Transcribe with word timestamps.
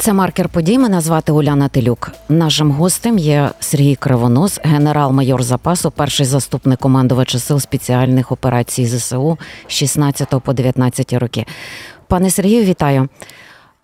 Це 0.00 0.12
маркер 0.12 0.48
подій. 0.48 0.78
Мене 0.78 1.00
звати 1.00 1.32
Уляна 1.32 1.68
Телюк. 1.68 2.12
Нашим 2.28 2.70
гостем 2.70 3.18
є 3.18 3.50
Сергій 3.60 3.94
Кривонос, 3.94 4.60
генерал-майор 4.64 5.42
запасу, 5.42 5.90
перший 5.90 6.26
заступник 6.26 6.80
командувача 6.80 7.38
сил 7.38 7.60
спеціальних 7.60 8.32
операцій 8.32 8.86
ЗСУ 8.86 9.38
з 9.68 9.72
16 9.72 10.28
по 10.44 10.52
19 10.52 11.12
роки. 11.12 11.46
Пане 12.08 12.30
Сергію, 12.30 12.64
вітаю. 12.64 13.08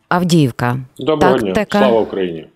Авдіївка. 0.09 0.79
Доброго 0.99 1.39
дня. 1.39 1.67
Слава 1.71 2.01
Україні. 2.01 2.47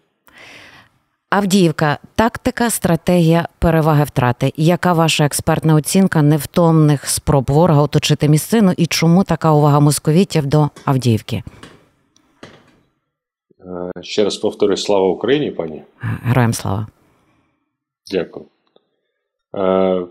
Авдіївка, 1.30 1.98
тактика, 2.14 2.70
стратегія, 2.70 3.48
переваги 3.58 4.04
втрати. 4.04 4.52
Яка 4.56 4.92
ваша 4.92 5.24
експертна 5.24 5.74
оцінка 5.74 6.22
невтомних 6.22 7.06
спроб 7.06 7.44
ворога 7.48 7.82
оточити 7.82 8.28
місцину 8.28 8.72
і 8.76 8.86
чому 8.86 9.24
така 9.24 9.52
увага 9.52 9.80
московітів 9.80 10.46
до 10.46 10.68
Авдіївки? 10.84 11.42
Е, 13.64 14.02
ще 14.02 14.24
раз 14.24 14.36
повторюю, 14.36 14.76
слава 14.76 15.08
Україні, 15.08 15.50
пані. 15.50 15.82
Героям 15.98 16.52
слава. 16.52 16.86
Дякую. 18.12 18.46
Е, 19.56 20.06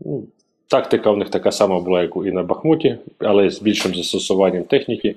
ну, 0.00 0.26
Тактика 0.68 1.10
в 1.10 1.16
них 1.16 1.30
така 1.30 1.52
сама 1.52 1.80
була, 1.80 2.02
як 2.02 2.12
і 2.16 2.32
на 2.32 2.42
Бахмуті, 2.42 2.98
але 3.18 3.50
з 3.50 3.62
більшим 3.62 3.94
застосуванням 3.94 4.64
техніки. 4.64 5.16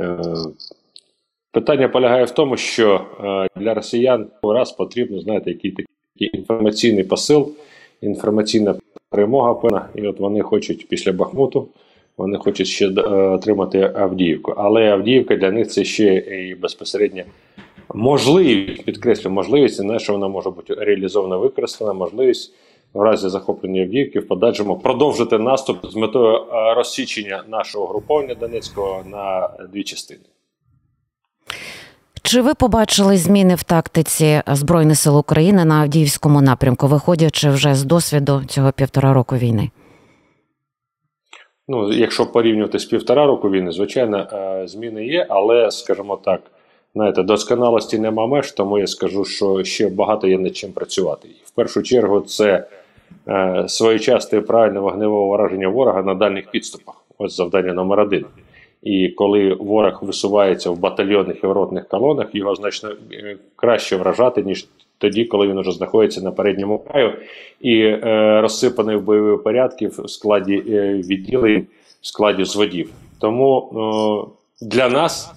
Е, 0.00 0.18
питання 1.52 1.88
полягає 1.88 2.24
в 2.24 2.30
тому, 2.30 2.56
що 2.56 3.06
для 3.56 3.74
росіян 3.74 4.26
раз 4.42 4.72
потрібно, 4.72 5.20
знаєте, 5.20 5.50
який 5.50 5.70
такий 5.70 6.30
інформаційний 6.32 7.04
посил, 7.04 7.52
інформаційна 8.00 8.74
перемога 9.10 9.54
певна. 9.54 9.88
І 9.94 10.06
от 10.06 10.20
вони 10.20 10.42
хочуть 10.42 10.88
після 10.88 11.12
Бахмуту 11.12 11.68
вони 12.16 12.38
хочуть 12.38 12.66
ще 12.66 12.86
е, 12.88 13.00
отримати 13.10 13.92
Авдіївку. 13.94 14.54
Але 14.56 14.90
Авдіївка 14.90 15.36
для 15.36 15.50
них 15.50 15.68
це 15.68 15.84
ще 15.84 16.14
і 16.14 16.54
безпосередньо 16.54 17.22
можливість, 17.94 18.84
підкреслю, 18.84 19.30
можливість, 19.30 19.82
не 19.82 19.98
що 19.98 20.12
вона 20.12 20.28
може 20.28 20.50
бути 20.50 20.74
реалізована, 20.74 21.36
використана, 21.36 21.92
можливість 21.92 22.54
в 22.94 23.00
разі 23.00 23.28
захоплення 23.28 23.82
Авдіївки 23.82 24.20
в 24.20 24.28
подальшому 24.28 24.78
продовжити 24.78 25.38
наступ 25.38 25.86
з 25.86 25.96
метою 25.96 26.36
е, 26.36 26.74
розсічення 26.74 27.42
нашого 27.48 27.86
груповання 27.86 28.34
Донецького 28.34 29.04
на 29.10 29.50
дві 29.72 29.82
частини. 29.82 30.20
Чи 32.22 32.40
ви 32.40 32.54
побачили 32.54 33.16
зміни 33.16 33.54
в 33.54 33.62
тактиці 33.62 34.42
Збройних 34.46 34.98
сил 34.98 35.18
України 35.18 35.64
на 35.64 35.74
Авдіївському 35.74 36.40
напрямку, 36.42 36.86
виходячи 36.86 37.50
вже 37.50 37.74
з 37.74 37.84
досвіду 37.84 38.42
цього 38.48 38.72
півтора 38.72 39.12
року 39.12 39.36
війни? 39.36 39.70
Ну, 41.68 41.92
якщо 41.92 42.26
порівнювати 42.26 42.78
з 42.78 42.84
півтора 42.84 43.26
року 43.26 43.50
війни, 43.50 43.72
звичайно, 43.72 44.18
е, 44.32 44.62
зміни 44.68 45.06
є, 45.06 45.26
але, 45.28 45.70
скажімо 45.70 46.18
так, 46.24 46.40
знаєте, 46.94 47.22
досконалості 47.22 47.98
нема 47.98 48.26
меж, 48.26 48.52
тому 48.52 48.78
я 48.78 48.86
скажу, 48.86 49.24
що 49.24 49.64
ще 49.64 49.88
багато 49.88 50.28
є 50.28 50.38
над 50.38 50.56
чим 50.56 50.72
працювати. 50.72 51.28
І 51.28 51.44
в 51.44 51.50
першу 51.50 51.82
чергу, 51.82 52.20
це 52.20 52.66
е, 53.28 53.64
своєчасне 53.68 54.40
правильне 54.40 54.80
вогневе 54.80 55.28
враження 55.28 55.68
ворога 55.68 56.02
на 56.02 56.14
дальніх 56.14 56.50
підступах. 56.50 56.94
Ось 57.18 57.36
завдання 57.36 57.72
номер 57.72 58.00
один. 58.00 58.24
І 58.82 59.08
коли 59.08 59.54
ворог 59.54 59.98
висувається 60.02 60.70
в 60.70 60.78
батальйонних 60.78 61.44
і 61.44 61.46
ротних 61.46 61.88
колонах, 61.88 62.34
його 62.34 62.54
значно 62.54 62.90
е, 63.12 63.36
краще 63.56 63.96
вражати, 63.96 64.42
ніж 64.42 64.68
тоді, 64.98 65.24
коли 65.24 65.48
він 65.48 65.60
вже 65.60 65.72
знаходиться 65.72 66.20
на 66.20 66.30
передньому 66.32 66.78
краю 66.78 67.12
і 67.60 67.80
е, 67.80 68.40
розсипаний 68.40 68.96
в 68.96 69.02
бойові 69.02 69.42
порядки 69.42 69.88
в 69.88 70.08
складі 70.08 70.64
е, 70.68 70.92
відділень, 70.92 71.66
в 72.00 72.06
складі 72.06 72.44
зводів. 72.44 72.90
Тому 73.20 73.70
е, 74.60 74.66
для 74.66 74.88
нас 74.88 75.32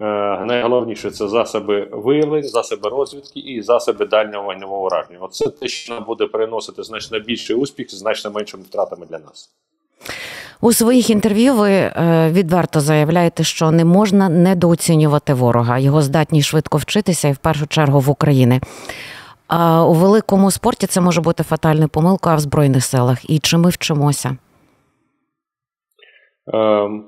е, 0.00 0.04
найголовніше 0.46 1.10
це 1.10 1.28
засоби 1.28 1.88
виявлення, 1.92 2.48
засоби 2.48 2.88
розвідки 2.88 3.40
і 3.40 3.62
засоби 3.62 4.06
дальнього 4.06 4.44
вогневого 4.44 4.84
ураження. 4.84 5.18
Оце 5.20 5.50
те, 5.50 5.68
що 5.68 5.94
нам 5.94 6.04
буде 6.04 6.26
приносити 6.26 6.82
значно 6.82 7.20
більший 7.20 7.56
успіх 7.56 7.90
з 7.90 7.94
значно 7.94 8.30
меншими 8.30 8.62
втратами 8.62 9.06
для 9.06 9.18
нас. 9.18 9.50
У 10.64 10.72
своїх 10.72 11.10
інтерв'ю 11.10 11.54
ви 11.54 11.70
е, 11.70 12.30
відверто 12.32 12.80
заявляєте, 12.80 13.44
що 13.44 13.70
не 13.70 13.84
можна 13.84 14.28
недооцінювати 14.28 15.34
ворога, 15.34 15.78
його 15.78 16.02
здатність 16.02 16.48
швидко 16.48 16.78
вчитися 16.78 17.28
і 17.28 17.32
в 17.32 17.36
першу 17.36 17.66
чергу 17.66 18.00
в 18.00 18.10
Україні. 18.10 18.60
А 19.46 19.86
у 19.86 19.92
великому 19.92 20.50
спорті 20.50 20.86
це 20.86 21.00
може 21.00 21.20
бути 21.20 21.42
фатальною 21.42 21.88
помилкою 21.88 22.32
а 22.32 22.36
в 22.36 22.40
Збройних 22.40 22.84
силах. 22.84 23.30
І 23.30 23.38
чи 23.38 23.56
ми 23.56 23.70
вчимося? 23.70 24.36
Ем, 26.46 27.04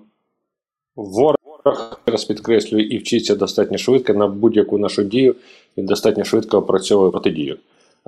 ворог 0.97 1.37
раз 2.07 2.25
підкреслює 2.25 2.83
і 2.83 2.99
вчиться 2.99 3.35
достатньо 3.35 3.79
швидко 3.79 4.15
на 4.15 4.27
будь-яку 4.27 4.79
нашу 4.79 5.03
дію 5.03 5.35
він 5.77 5.87
достатньо 5.87 6.25
швидко 6.25 6.59
опрацьовує 6.59 7.11
протидію. 7.11 7.59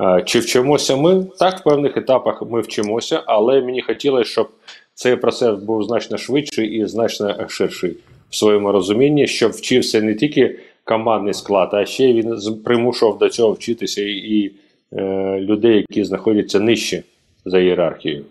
Е, 0.01 0.23
чи 0.27 0.41
вчимося 0.41 0.97
ми? 0.97 1.27
Так, 1.39 1.61
в 1.61 1.63
певних 1.63 1.97
етапах 1.97 2.43
ми 2.51 2.61
вчимося, 2.61 3.23
але 3.27 3.61
мені 3.61 3.83
хотілося, 3.83 4.31
щоб 4.31 4.49
цей 4.97 5.17
процес 5.17 5.59
був 5.59 5.83
значно 5.83 6.19
швидший 6.19 6.69
і 6.69 6.87
значно 6.87 7.49
ширший 7.49 7.97
в 8.31 8.37
своєму 8.37 8.73
розумінні, 8.73 9.27
щоб 9.27 9.53
вчився 9.53 10.03
не 10.03 10.15
тільки 10.15 10.59
командний 10.85 11.35
склад, 11.35 11.71
а 11.73 11.85
ще 11.85 12.13
він 12.13 12.39
примушував 12.65 13.19
до 13.19 13.29
цього 13.29 13.53
вчитися 13.53 14.03
і, 14.03 14.13
і 14.13 14.53
е, 14.93 15.41
людей, 15.41 15.77
які 15.77 16.05
знаходяться 16.05 16.61
нижче 16.61 17.03
за 17.45 17.59
ієрархією. 17.59 18.25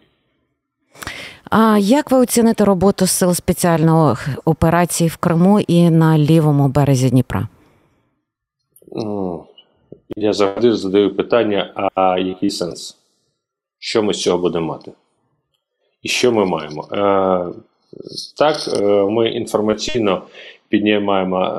А 1.49 1.77
як 1.77 2.11
ви 2.11 2.17
оціните 2.17 2.65
роботу 2.65 3.07
сил 3.07 3.33
спеціальної 3.33 4.15
операції 4.45 5.09
в 5.09 5.17
Криму 5.17 5.59
і 5.59 5.89
на 5.89 6.17
лівому 6.17 6.67
березі 6.67 7.09
Дніпра? 7.09 7.47
Я 10.15 10.33
завжди 10.33 10.73
задаю 10.73 11.15
питання: 11.15 11.91
а 11.95 12.19
який 12.19 12.49
сенс? 12.49 12.97
Що 13.79 14.03
ми 14.03 14.13
з 14.13 14.21
цього 14.21 14.37
будемо 14.37 14.65
мати? 14.65 14.91
І 16.05 16.07
що 16.07 16.31
ми 16.31 16.45
маємо? 16.45 16.87
Е, 16.91 16.97
Так, 18.37 18.55
е, 18.73 18.81
ми 19.03 19.29
інформаційно 19.29 20.21
піднімаємо 20.69 21.43
е, 21.43 21.51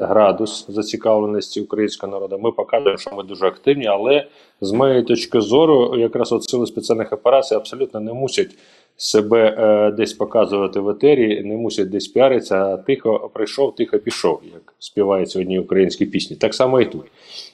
градус 0.00 0.66
зацікавленості 0.68 1.60
українського 1.60 2.12
народу. 2.12 2.38
Ми 2.38 2.52
показуємо, 2.52 2.98
що 2.98 3.10
ми 3.16 3.22
дуже 3.22 3.46
активні, 3.46 3.86
але 3.86 4.26
з 4.60 4.72
моєї 4.72 5.02
точки 5.02 5.40
зору, 5.40 5.98
якраз 5.98 6.32
от 6.32 6.44
сили 6.44 6.66
спеціальних 6.66 7.12
операцій 7.12 7.54
абсолютно 7.54 8.00
не 8.00 8.12
мусять 8.12 8.50
себе 8.96 9.92
десь 9.96 10.12
показувати 10.12 10.80
в 10.80 10.88
етері, 10.88 11.42
не 11.44 11.56
мусять 11.56 11.90
десь 11.90 12.08
піаритися, 12.08 12.56
а 12.56 12.76
тихо 12.76 13.30
прийшов, 13.34 13.74
тихо 13.74 13.98
пішов, 13.98 14.40
як 14.52 14.74
співають 14.78 15.30
сьогодні 15.30 15.58
українські 15.58 16.06
пісні. 16.06 16.36
Так 16.36 16.54
само 16.54 16.80
і 16.80 16.84
тут. 16.84 17.04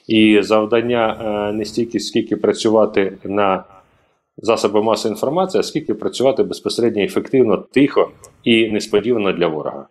І 0.07 0.39
завдання 0.41 1.51
не 1.55 1.65
стільки 1.65 1.99
скільки 1.99 2.35
працювати 2.35 3.17
на 3.23 3.63
засоби 4.37 4.83
масової 4.83 5.13
інформації, 5.15 5.59
а 5.59 5.63
скільки 5.63 5.93
працювати 5.93 6.43
безпосередньо 6.43 7.03
ефективно, 7.03 7.57
тихо 7.57 8.09
і 8.43 8.71
несподівано 8.71 9.31
для 9.31 9.47
ворога. 9.47 9.87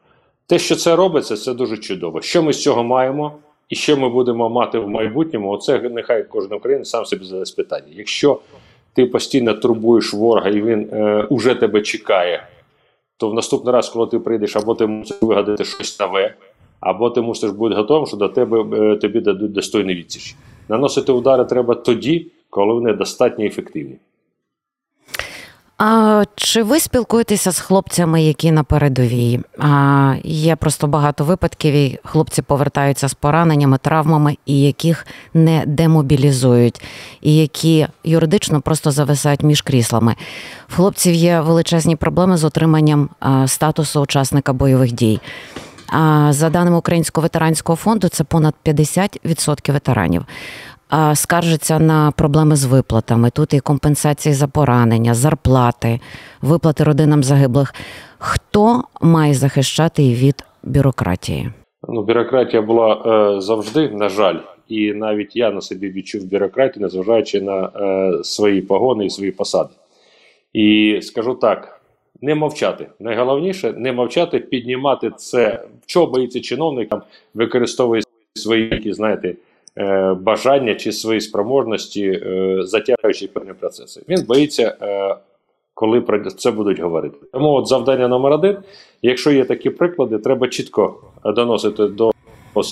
Те, 0.46 0.58
що 0.58 0.76
це 0.76 0.96
робиться, 0.96 1.36
це 1.36 1.54
дуже 1.54 1.76
чудово. 1.76 2.20
Що 2.20 2.42
ми 2.42 2.52
з 2.52 2.62
цього 2.62 2.84
маємо, 2.84 3.32
і 3.68 3.74
що 3.74 3.96
ми 3.96 4.08
будемо 4.08 4.48
мати 4.48 4.78
в 4.78 4.88
майбутньому, 4.88 5.50
оце 5.50 5.78
нехай 5.78 6.28
кожен 6.28 6.52
українець 6.52 6.88
сам 6.88 7.04
собі 7.04 7.24
задасть 7.24 7.56
питання. 7.56 7.86
Якщо 7.90 8.40
ти 8.94 9.06
постійно 9.06 9.54
турбуєш 9.54 10.14
ворога 10.14 10.48
і 10.48 10.62
він 10.62 10.88
е, 10.92 11.26
уже 11.30 11.54
тебе 11.54 11.82
чекає, 11.82 12.48
то 13.16 13.28
в 13.28 13.34
наступний 13.34 13.74
раз, 13.74 13.88
коли 13.88 14.06
ти 14.06 14.18
прийдеш, 14.18 14.56
або 14.56 14.74
ти 14.74 14.86
мусиш 14.86 15.16
вигадати 15.20 15.64
щось 15.64 16.00
нове, 16.00 16.34
або 16.80 17.10
ти 17.10 17.20
мусиш 17.20 17.50
бути 17.50 17.74
готовим, 17.74 18.06
що 18.06 18.16
до 18.16 18.28
тебе 18.28 18.64
е, 18.92 18.96
тобі 18.96 19.20
дадуть 19.20 19.52
достойний 19.52 19.94
відсіч. 19.94 20.36
Наносити 20.68 21.12
удари 21.12 21.44
треба 21.44 21.74
тоді, 21.74 22.26
коли 22.50 22.74
вони 22.74 22.92
достатньо 22.92 23.44
ефективні. 23.44 23.96
А 25.78 26.24
чи 26.36 26.62
ви 26.62 26.80
спілкуєтеся 26.80 27.52
з 27.52 27.60
хлопцями, 27.60 28.22
які 28.22 28.52
на 28.52 28.64
передовій? 28.64 29.40
А, 29.58 30.14
Є 30.24 30.56
просто 30.56 30.86
багато 30.86 31.24
випадків, 31.24 31.74
і 31.74 31.98
хлопці 32.04 32.42
повертаються 32.42 33.08
з 33.08 33.14
пораненнями, 33.14 33.78
травмами, 33.78 34.36
і 34.46 34.60
яких 34.60 35.06
не 35.34 35.64
демобілізують, 35.66 36.82
і 37.20 37.36
які 37.36 37.86
юридично 38.04 38.60
просто 38.60 38.90
зависають 38.90 39.42
між 39.42 39.62
кріслами. 39.62 40.14
В 40.68 40.76
хлопців 40.76 41.14
є 41.14 41.40
величезні 41.40 41.96
проблеми 41.96 42.36
з 42.36 42.44
отриманням 42.44 43.08
статусу 43.46 44.00
учасника 44.00 44.52
бойових 44.52 44.92
дій. 44.92 45.20
А 45.88 46.32
за 46.32 46.50
даними 46.50 46.76
Українського 46.76 47.22
ветеранського 47.22 47.76
фонду, 47.76 48.08
це 48.08 48.24
понад 48.24 48.54
50% 48.64 49.72
ветеранів 49.72 50.24
скаржиться 51.14 51.78
на 51.78 52.10
проблеми 52.10 52.56
з 52.56 52.64
виплатами. 52.64 53.30
Тут 53.30 53.54
і 53.54 53.60
компенсації 53.60 54.34
за 54.34 54.48
поранення, 54.48 55.14
зарплати, 55.14 56.00
виплати 56.42 56.84
родинам 56.84 57.24
загиблих. 57.24 57.74
Хто 58.18 58.82
має 59.00 59.34
захищати 59.34 60.02
від 60.02 60.44
бюрократії? 60.62 61.50
Ну, 61.88 62.02
бюрократія 62.02 62.62
була 62.62 63.02
е, 63.36 63.40
завжди, 63.40 63.88
на 63.88 64.08
жаль, 64.08 64.38
і 64.68 64.92
навіть 64.92 65.36
я 65.36 65.50
на 65.50 65.60
собі 65.60 65.90
відчув 65.90 66.24
бюрократію, 66.24 66.82
незважаючи 66.82 67.40
на 67.40 67.70
е, 67.76 68.24
свої 68.24 68.62
погони 68.62 69.06
і 69.06 69.10
свої 69.10 69.30
посади. 69.30 69.70
І 70.52 70.98
скажу 71.02 71.34
так: 71.34 71.80
не 72.20 72.34
мовчати. 72.34 72.86
Найголовніше 73.00 73.74
не 73.76 73.92
мовчати, 73.92 74.38
піднімати 74.38 75.10
це, 75.16 75.64
чого 75.86 76.06
боїться 76.06 76.40
чиновникам, 76.40 77.02
використовує 77.34 78.02
свої, 78.34 78.68
які, 78.72 78.92
знаєте, 78.92 79.34
бажання 80.20 80.74
чи 80.74 80.92
свої 80.92 81.20
спроможності, 81.20 82.06
е, 82.06 82.58
затягуючи 82.62 83.28
певні 83.28 83.52
процеси. 83.52 84.02
Він 84.08 84.24
боїться, 84.28 84.76
е, 84.82 85.16
коли 85.74 86.00
про 86.00 86.30
це 86.30 86.50
будуть 86.50 86.80
говорити. 86.80 87.16
Тому 87.32 87.52
от 87.52 87.66
завдання 87.66 88.08
номер 88.08 88.32
один: 88.32 88.56
якщо 89.02 89.32
є 89.32 89.44
такі 89.44 89.70
приклади, 89.70 90.18
треба 90.18 90.48
чітко 90.48 90.94
доносити 91.24 91.86
до 91.86 92.12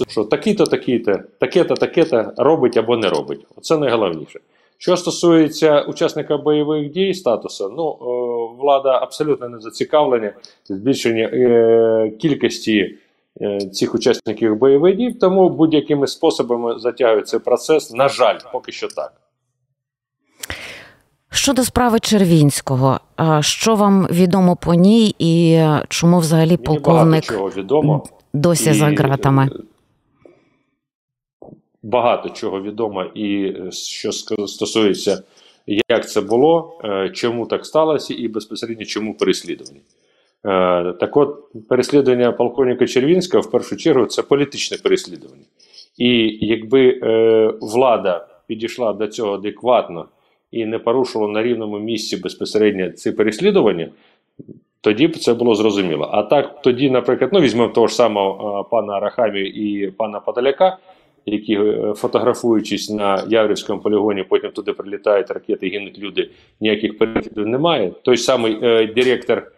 що 0.08 0.24
такий-то, 0.24 0.64
такий-то, 0.64 1.18
таке-то, 1.40 1.74
таке-то 1.74 2.32
робить 2.36 2.76
або 2.76 2.96
не 2.96 3.08
робить. 3.08 3.46
Це 3.60 3.78
найголовніше. 3.78 4.40
Що 4.78 4.96
стосується 4.96 5.80
учасника 5.80 6.36
бойових 6.36 6.90
дій 6.90 7.14
статусу, 7.14 7.74
ну 7.76 7.90
е, 7.90 8.62
влада 8.62 8.98
абсолютно 9.02 9.48
не 9.48 9.60
зацікавлена 9.60 10.32
збільшення 10.64 11.30
е, 11.32 12.12
кількості 12.18 12.78
е, 12.78 12.94
цих 13.72 13.94
учасників 13.94 14.56
бойових 14.56 14.96
дій, 14.96 15.12
тому 15.20 15.50
будь-якими 15.50 16.06
способами 16.06 16.78
затягують 16.78 17.28
цей 17.28 17.40
процес. 17.40 17.92
На 17.92 18.08
жаль, 18.08 18.38
поки 18.52 18.72
що 18.72 18.88
так. 18.88 19.12
Щодо 21.30 21.64
справи 21.64 22.00
Червінського, 22.00 23.00
що 23.40 23.74
вам 23.74 24.06
відомо 24.06 24.56
по 24.56 24.74
ній, 24.74 25.14
і 25.18 25.60
чому 25.88 26.18
взагалі 26.18 26.50
Мені 26.50 26.56
полковник 26.56 27.24
чого 27.24 27.48
відомо 27.48 28.04
досі 28.32 28.70
і, 28.70 28.72
за 28.72 28.90
ґратами? 28.90 29.50
багато 31.84 32.28
чого 32.28 32.62
відомо, 32.62 33.04
і 33.04 33.44
е, 33.44 33.72
що 33.72 34.12
стосується, 34.46 35.22
як 35.88 36.10
це 36.10 36.20
було, 36.20 36.80
е, 36.84 37.10
чому 37.14 37.46
так 37.46 37.66
сталося, 37.66 38.14
і 38.14 38.28
безпосередньо 38.28 38.84
чому 38.84 39.14
переслідування. 39.14 39.80
Е, 40.46 40.92
так 40.92 41.16
от, 41.16 41.36
переслідування 41.68 42.32
полковника 42.32 42.86
Червінського 42.86 43.40
в 43.40 43.50
першу 43.50 43.76
чергу 43.76 44.06
це 44.06 44.22
політичне 44.22 44.76
переслідування. 44.82 45.44
І 45.98 46.38
якби 46.40 47.00
влада 47.60 48.26
підійшла 48.46 48.92
до 48.92 49.06
цього 49.06 49.34
адекватно 49.34 50.08
і 50.54 50.66
не 50.66 50.78
порушувала 50.78 51.32
на 51.32 51.42
рівному 51.42 51.78
місці 51.78 52.16
безпосередньо 52.16 52.90
ці 52.90 53.12
переслідування, 53.12 53.88
тоді 54.80 55.08
б 55.08 55.16
це 55.16 55.34
було 55.34 55.54
зрозуміло. 55.54 56.08
А 56.12 56.22
так 56.22 56.62
тоді, 56.62 56.90
наприклад, 56.90 57.30
ну 57.32 57.40
візьмемо 57.40 57.68
того 57.68 57.86
ж 57.86 57.94
самого 57.94 58.64
пана 58.64 58.92
Арахамі 58.92 59.40
і 59.40 59.90
пана 59.90 60.20
Подоляка, 60.20 60.78
які 61.26 61.54
е, 61.54 61.92
фотографуючись 61.96 62.90
на 62.90 63.24
Яврівському 63.28 63.80
полігоні, 63.80 64.22
потім 64.22 64.50
туди 64.50 64.72
прилітають 64.72 65.30
ракети, 65.30 65.68
гинуть 65.68 65.98
люди, 65.98 66.30
ніяких 66.60 66.98
переслідувань 66.98 67.50
немає. 67.50 67.92
Той 68.02 68.16
самий 68.16 68.58
е, 68.62 68.86
директор 68.86 69.52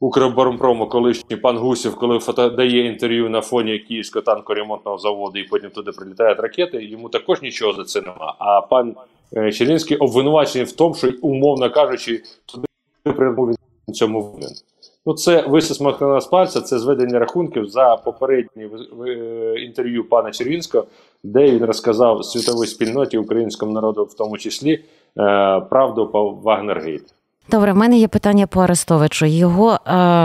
Укроборонпрому, 0.00 0.86
колишній 0.88 1.36
пан 1.36 1.58
Гусів, 1.58 1.96
коли 1.96 2.18
фото 2.18 2.48
дає 2.48 2.86
інтерв'ю 2.86 3.30
на 3.30 3.40
фоні 3.40 3.78
Київського 3.78 4.22
танкоремонтного 4.22 4.98
заводу, 4.98 5.38
і 5.38 5.44
потім 5.44 5.70
туди 5.70 5.92
прилітають 5.92 6.40
ракети, 6.40 6.84
йому 6.84 7.08
також 7.08 7.42
нічого 7.42 7.72
за 7.72 7.84
це 7.84 8.00
немає. 8.00 8.32
А 8.38 8.60
пан 8.60 8.96
е, 9.36 9.52
Чернінський 9.52 9.96
обвинувачений 9.96 10.66
в 10.66 10.72
тому, 10.72 10.94
що, 10.94 11.12
умовно 11.22 11.70
кажучи, 11.70 12.22
туди 12.46 12.66
прибув 13.02 13.54
цьому 13.92 14.22
винен. 14.22 14.50
Ну, 15.06 15.14
це 15.14 15.46
висосмахнена 15.46 16.20
з 16.20 16.26
пальця, 16.26 16.60
це 16.60 16.78
зведення 16.78 17.18
рахунків 17.18 17.66
за 17.66 17.96
попереднє 17.96 18.70
інтерв'ю 19.58 20.08
пана 20.08 20.30
Червінського, 20.30 20.86
де 21.22 21.50
він 21.50 21.64
розказав 21.64 22.24
світовій 22.24 22.66
спільноті 22.66 23.18
українському 23.18 23.72
народу, 23.72 24.04
в 24.04 24.14
тому 24.14 24.38
числі, 24.38 24.72
е, 24.72 24.80
правду 25.60 26.06
по 26.06 26.30
Вагнергейт. 26.30 27.14
Добре, 27.50 27.72
в 27.72 27.76
мене 27.76 27.98
є 27.98 28.08
питання 28.08 28.46
по 28.46 28.60
Арестовичу. 28.60 29.26
Його 29.26 29.72
е, 29.72 29.78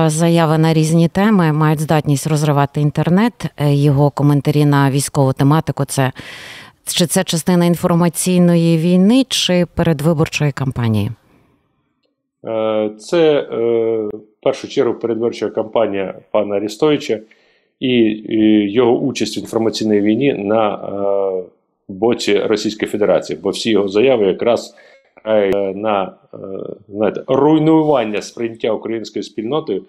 заяви 0.09 0.57
на 0.57 0.73
різні 0.73 1.07
теми 1.07 1.53
мають 1.53 1.79
здатність 1.79 2.27
розривати 2.27 2.81
інтернет. 2.81 3.33
Е, 3.57 3.73
його 3.73 4.09
коментарі 4.09 4.65
на 4.65 4.91
військову 4.91 5.33
тематику. 5.33 5.85
Це 5.85 6.11
чи 6.85 7.05
це 7.05 7.23
частина 7.23 7.65
інформаційної 7.65 8.77
війни, 8.77 9.25
чи 9.27 9.65
передвиборчої 9.75 10.51
кампанії? 10.51 11.11
Е, 12.47 12.89
це 12.99 13.39
е, 13.39 13.57
в 14.13 14.41
першу 14.43 14.67
чергу 14.67 14.93
передвиборча 14.93 15.49
кампанія 15.49 16.15
пана 16.31 16.55
Арістовича 16.55 17.19
і 17.79 17.91
його 18.71 18.99
участь 18.99 19.37
в 19.37 19.39
інформаційній 19.39 20.01
війні 20.01 20.33
на 20.33 20.73
е, 20.73 21.43
боці 21.87 22.39
Російської 22.39 22.91
Федерації, 22.91 23.39
бо 23.43 23.49
всі 23.49 23.69
його 23.69 23.87
заяви 23.87 24.25
якраз 24.25 24.75
на 25.75 26.13
знаєте, 26.89 27.23
руйнування 27.27 28.21
сприйняття 28.21 28.71
українською 28.71 29.23
спільнотою 29.23 29.85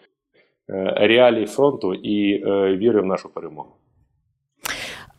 реалій 0.96 1.46
фронту 1.46 1.94
і 1.94 2.44
віри 2.76 3.00
в 3.00 3.06
нашу 3.06 3.28
перемогу. 3.28 3.68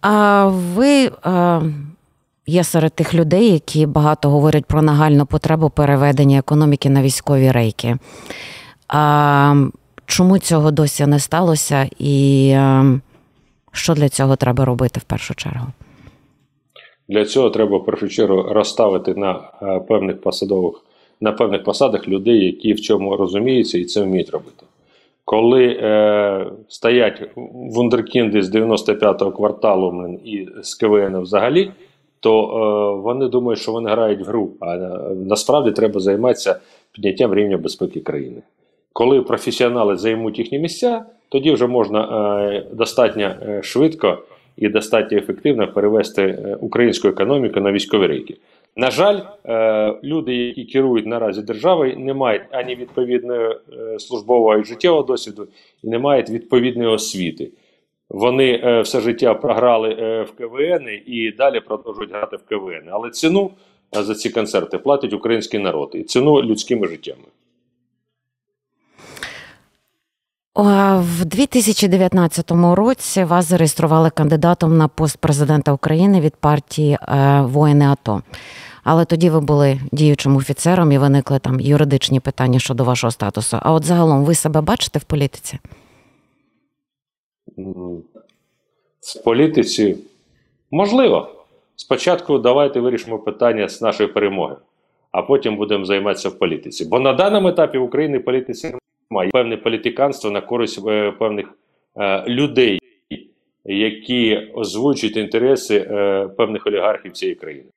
А 0.02 0.48
ви 0.48 1.12
Є 2.48 2.64
серед 2.64 2.94
тих 2.94 3.14
людей, 3.14 3.54
які 3.54 3.86
багато 3.86 4.30
говорять 4.30 4.66
про 4.66 4.82
нагальну 4.82 5.26
потребу 5.26 5.70
переведення 5.70 6.38
економіки 6.40 6.90
на 6.90 7.02
військові 7.02 7.52
рейки. 7.52 7.98
А, 8.88 9.56
Чому 10.06 10.40
цього 10.40 10.72
досі 10.72 11.06
не 11.06 11.20
сталося, 11.20 11.90
і 12.00 12.58
що 13.72 13.94
для 13.94 14.10
цього 14.10 14.36
треба 14.36 14.66
робити 14.66 15.00
в 15.00 15.04
першу 15.04 15.36
чергу? 15.36 15.68
Для 17.14 17.26
цього 17.26 17.50
треба 17.50 17.78
в 17.78 17.86
першу 17.86 18.08
чергу 18.08 18.42
розставити 18.42 19.16
на 19.16 19.34
певних 19.88 20.22
посадових, 20.22 20.82
на 21.22 21.32
певних 21.32 21.64
посадах 21.64 22.08
людей, 22.08 22.46
які 22.46 22.74
в 22.74 22.80
цьому 22.80 23.18
розуміються 23.18 23.78
і 23.78 23.86
це 23.86 24.04
вміють 24.04 24.30
робити. 24.30 24.66
Коли 25.26 25.66
е, 25.66 26.46
стоять 26.68 27.30
вундеркінди 27.54 28.42
з 28.42 28.56
95-го 28.56 29.32
кварталу 29.32 30.20
і 30.26 30.48
з 30.64 30.76
КВН 30.76 31.22
взагалі 31.22 31.72
то 32.20 32.44
е, 32.44 33.02
вони 33.02 33.28
думають, 33.28 33.60
що 33.60 33.72
вони 33.72 33.92
грають 33.92 34.22
в 34.22 34.24
гру. 34.24 34.50
А 34.60 34.76
е, 34.76 35.00
насправді 35.26 35.72
треба 35.72 36.00
займатися 36.00 36.60
підняттям 36.92 37.36
рівня 37.36 37.58
безпеки 37.58 38.00
країни. 38.00 38.42
Коли 38.94 39.22
професіонали 39.22 39.98
займуть 39.98 40.40
їхні 40.40 40.60
місця, 40.60 41.06
тоді 41.30 41.52
вже 41.52 41.68
можна 41.68 42.02
е, 42.48 42.66
достатньо 42.72 43.24
е, 43.42 43.62
швидко 43.64 44.18
і 44.58 44.70
достатньо 44.70 45.18
ефективно 45.18 45.68
перевести 45.68 46.22
е, 46.22 46.58
українську 46.62 47.08
економіку 47.08 47.60
на 47.60 47.72
військові 47.72 48.08
рейки. 48.08 48.38
На 48.76 48.92
жаль, 48.92 49.20
е, 49.46 49.96
люди, 50.04 50.36
які 50.36 50.64
керують 50.66 51.06
наразі 51.06 51.42
державою, 51.42 52.00
не 52.00 52.14
мають 52.14 52.42
ані 52.52 52.76
відповідної 52.76 53.50
е, 53.50 54.00
службового 54.00 54.58
і 54.58 54.64
життєвого 54.64 55.04
досвіду, 55.04 55.48
і 55.84 55.88
не 55.88 56.00
мають 56.00 56.30
відповідної 56.30 56.90
освіти. 56.90 57.52
Вони 58.10 58.82
все 58.82 59.02
життя 59.02 59.34
програли 59.34 59.90
в 60.24 60.32
КВН 60.32 60.88
і 61.06 61.32
далі 61.32 61.60
продовжують 61.60 62.12
грати 62.12 62.38
в 62.38 62.44
КВН. 62.44 62.90
Але 62.92 63.10
ціну 63.10 63.52
за 63.92 64.16
ці 64.16 64.30
концерти 64.30 64.78
платить 64.78 65.14
український 65.14 65.60
народ 65.60 65.92
і 65.94 66.04
ціну 66.04 66.44
людськими 66.44 66.88
життями. 66.88 67.24
В 70.56 71.26
2019 71.26 72.52
році 72.52 73.24
вас 73.24 73.46
зареєстрували 73.46 74.10
кандидатом 74.10 74.78
на 74.78 74.88
пост 74.88 75.18
президента 75.18 75.72
України 75.72 76.22
від 76.22 76.36
партії 76.36 76.98
воїни 77.42 77.86
АТО. 77.86 78.22
Але 78.84 79.06
тоді 79.06 79.30
ви 79.30 79.40
були 79.40 79.80
діючим 79.92 80.36
офіцером 80.36 80.92
і 80.92 80.98
виникли 80.98 81.40
там 81.40 81.60
юридичні 81.60 82.20
питання 82.20 82.60
щодо 82.60 82.84
вашого 82.84 83.12
статусу. 83.12 83.58
А 83.62 83.74
от 83.74 83.84
загалом 83.84 84.26
ви 84.26 84.36
себе 84.36 84.62
бачите 84.62 85.00
в 85.00 85.04
політиці? 85.04 85.60
в 89.02 89.24
політиці 89.24 89.98
можливо. 90.72 91.30
Спочатку 91.76 92.40
давайте 92.40 92.80
вирішимо 92.80 93.20
питання 93.20 93.70
з 93.70 93.82
нашої 93.82 94.10
перемоги, 94.10 94.56
а 95.12 95.22
потім 95.22 95.58
будемо 95.58 95.86
займатися 95.86 96.30
в 96.30 96.40
політиці. 96.40 96.86
Бо 96.86 97.00
на 97.00 97.14
даному 97.14 97.48
етапі 97.48 97.78
в 97.78 97.84
Україні 97.84 98.20
політиці 98.20 98.74
немає 99.14 99.30
певне 99.32 99.58
політиканство 99.58 100.32
на 100.32 100.42
користь 100.42 100.88
е, 100.88 101.12
певних 101.12 101.46
е, 101.98 102.24
людей, 102.28 102.80
які 103.66 104.52
озвучують 104.56 105.18
інтереси 105.18 105.78
е, 105.78 106.28
певних 106.38 106.68
олігархів 106.68 107.12
цієї 107.12 107.36
країни. 107.36 107.70